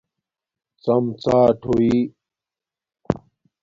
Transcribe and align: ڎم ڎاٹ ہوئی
ڎم 0.83 1.03
ڎاٹ 1.23 1.59
ہوئی 1.69 1.95